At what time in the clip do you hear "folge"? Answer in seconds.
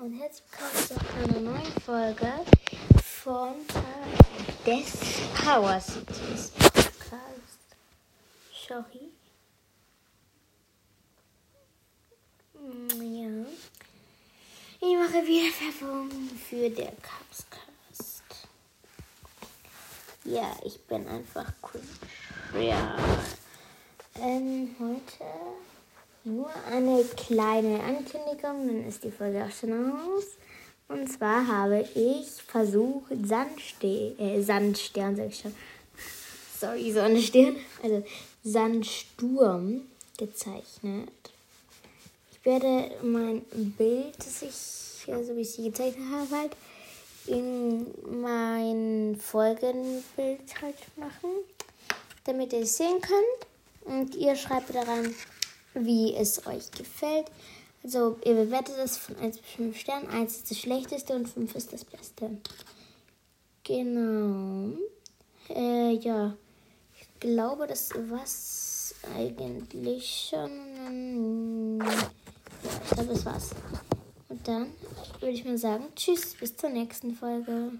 1.80-2.32, 29.10-29.44, 77.14-77.70